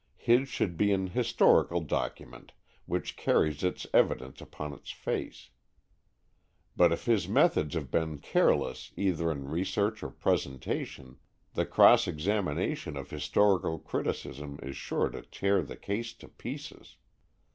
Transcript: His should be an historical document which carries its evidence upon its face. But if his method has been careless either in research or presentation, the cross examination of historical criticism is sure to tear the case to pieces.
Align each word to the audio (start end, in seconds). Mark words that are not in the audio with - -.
His 0.17 0.49
should 0.49 0.77
be 0.77 0.91
an 0.91 1.05
historical 1.11 1.79
document 1.79 2.53
which 2.87 3.15
carries 3.15 3.63
its 3.63 3.85
evidence 3.93 4.41
upon 4.41 4.73
its 4.73 4.89
face. 4.89 5.51
But 6.75 6.91
if 6.91 7.05
his 7.05 7.27
method 7.27 7.71
has 7.75 7.83
been 7.83 8.17
careless 8.17 8.91
either 8.97 9.31
in 9.31 9.47
research 9.51 10.01
or 10.01 10.09
presentation, 10.09 11.17
the 11.53 11.67
cross 11.67 12.07
examination 12.07 12.97
of 12.97 13.11
historical 13.11 13.77
criticism 13.77 14.57
is 14.63 14.75
sure 14.75 15.09
to 15.09 15.21
tear 15.21 15.61
the 15.61 15.77
case 15.77 16.15
to 16.15 16.27
pieces. 16.29 16.97